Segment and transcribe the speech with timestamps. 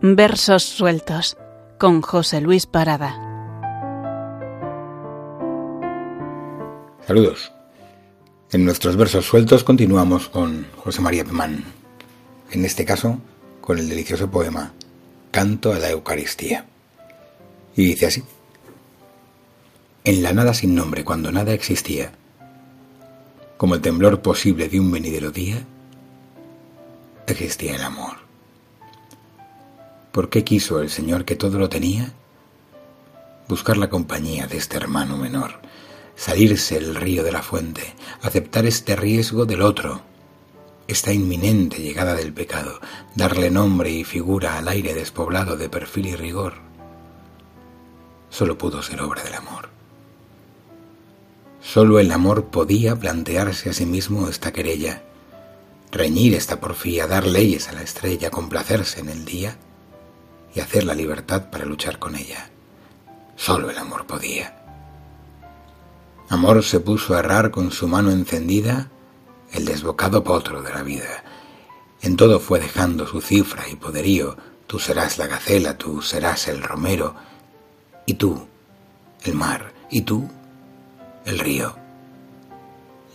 [0.00, 1.36] Versos sueltos
[1.76, 3.16] con José Luis Parada.
[7.04, 7.50] Saludos.
[8.52, 11.64] En nuestros versos sueltos continuamos con José María Pemán.
[12.52, 13.18] En este caso,
[13.60, 14.72] con el delicioso poema
[15.32, 16.64] Canto a la Eucaristía.
[17.74, 18.22] Y dice así.
[20.04, 22.12] En la nada sin nombre, cuando nada existía,
[23.56, 25.64] como el temblor posible de un venidero día,
[27.26, 28.27] existía el amor.
[30.18, 32.12] ¿Por qué quiso el Señor que todo lo tenía?
[33.46, 35.60] Buscar la compañía de este hermano menor,
[36.16, 40.00] salirse el río de la fuente, aceptar este riesgo del otro,
[40.88, 42.80] esta inminente llegada del pecado,
[43.14, 46.54] darle nombre y figura al aire despoblado de perfil y rigor,
[48.28, 49.68] solo pudo ser obra del amor.
[51.62, 55.00] Solo el amor podía plantearse a sí mismo esta querella,
[55.92, 59.56] reñir esta porfía, dar leyes a la estrella, complacerse en el día
[60.60, 62.50] hacer la libertad para luchar con ella.
[63.36, 64.56] Solo el amor podía.
[66.28, 68.90] Amor se puso a errar con su mano encendida
[69.52, 71.24] el desbocado potro de la vida.
[72.02, 74.36] En todo fue dejando su cifra y poderío.
[74.66, 77.14] Tú serás la gacela, tú serás el romero,
[78.04, 78.46] y tú,
[79.24, 80.28] el mar, y tú,
[81.24, 81.88] el río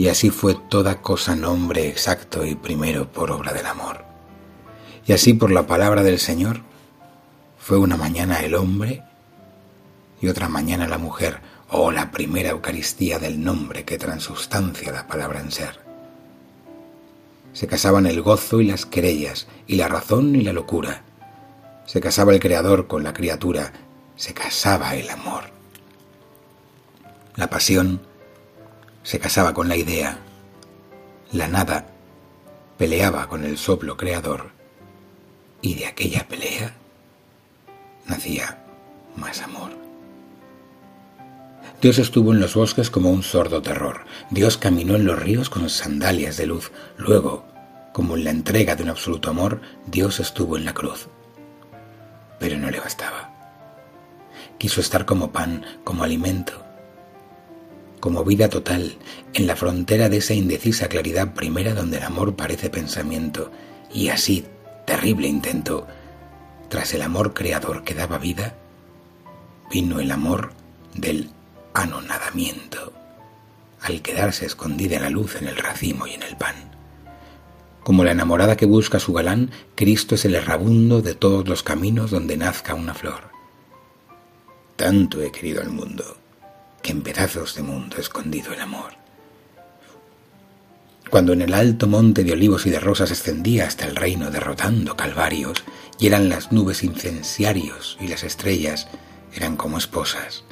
[0.00, 4.02] y así fue toda cosa nombre exacto y primero por obra del amor.
[5.06, 6.62] Y así por la palabra del Señor
[7.70, 9.04] fue una mañana el hombre
[10.20, 15.06] y otra mañana la mujer, o oh, la primera Eucaristía del nombre que transustancia la
[15.06, 15.78] palabra en ser.
[17.52, 21.04] Se casaban el gozo y las querellas, y la razón y la locura.
[21.86, 23.72] Se casaba el Creador con la criatura,
[24.16, 25.44] se casaba el amor.
[27.36, 28.00] La pasión
[29.04, 30.18] se casaba con la idea.
[31.30, 31.86] La nada
[32.76, 34.50] peleaba con el soplo creador
[35.62, 36.79] y de aquella pelea
[38.10, 38.58] nacía
[39.16, 39.70] más amor.
[41.80, 44.04] Dios estuvo en los bosques como un sordo terror.
[44.30, 46.70] Dios caminó en los ríos con sandalias de luz.
[46.98, 47.46] Luego,
[47.92, 51.08] como en la entrega de un absoluto amor, Dios estuvo en la cruz.
[52.38, 53.30] Pero no le bastaba.
[54.58, 56.62] Quiso estar como pan, como alimento,
[58.00, 58.96] como vida total,
[59.34, 63.50] en la frontera de esa indecisa claridad primera donde el amor parece pensamiento,
[63.92, 64.46] y así,
[64.86, 65.86] terrible intento,
[66.70, 68.54] tras el amor creador que daba vida,
[69.70, 70.52] vino el amor
[70.94, 71.28] del
[71.74, 72.92] anonadamiento,
[73.82, 76.54] al quedarse escondida la luz en el racimo y en el pan.
[77.82, 81.64] Como la enamorada que busca a su galán, Cristo es el errabundo de todos los
[81.64, 83.30] caminos donde nazca una flor.
[84.76, 86.18] Tanto he querido al mundo,
[86.82, 88.92] que en pedazos de mundo escondido el amor.
[91.10, 94.96] Cuando en el alto monte de olivos y de rosas ascendía hasta el reino derrotando
[94.96, 95.64] calvarios,
[95.98, 98.86] y eran las nubes incenciarios y las estrellas
[99.34, 100.44] eran como esposas,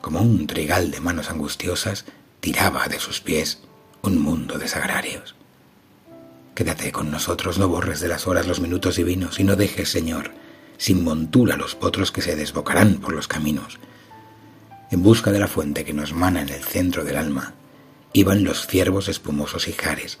[0.00, 2.04] como un trigal de manos angustiosas
[2.40, 3.60] tiraba de sus pies
[4.02, 5.36] un mundo de sagrarios.
[6.54, 10.32] Quédate con nosotros, no borres de las horas los minutos divinos y no dejes, Señor,
[10.76, 13.78] sin montura los potros que se desbocarán por los caminos,
[14.90, 17.54] en busca de la fuente que nos mana en el centro del alma,
[18.12, 20.18] iban los ciervos espumosos y jares.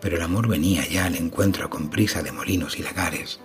[0.00, 3.40] Pero el amor venía ya al encuentro con prisa de molinos y lagares.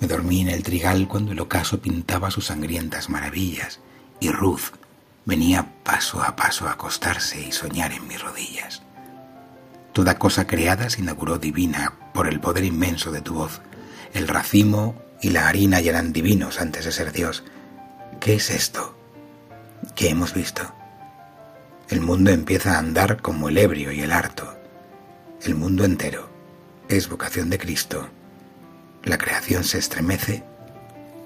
[0.00, 3.80] Me dormí en el trigal cuando el ocaso pintaba sus sangrientas maravillas,
[4.20, 4.74] y Ruth
[5.24, 8.82] venía paso a paso a acostarse y soñar en mis rodillas.
[9.92, 13.60] Toda cosa creada se inauguró divina por el poder inmenso de tu voz.
[14.12, 17.42] El racimo y la harina ya eran divinos antes de ser Dios.
[18.20, 18.96] ¿Qué es esto?
[19.94, 20.62] que hemos visto.
[21.88, 24.56] El mundo empieza a andar como el ebrio y el harto.
[25.42, 26.28] El mundo entero
[26.88, 28.08] es vocación de Cristo.
[29.04, 30.42] La creación se estremece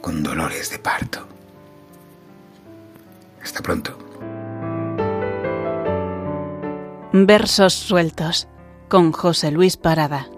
[0.03, 1.27] con dolores de parto.
[3.43, 3.99] Hasta pronto.
[7.13, 8.47] Versos sueltos
[8.89, 10.29] con José Luis Parada.